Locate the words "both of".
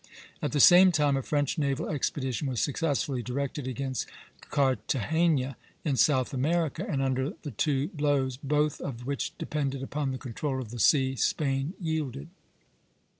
8.35-9.05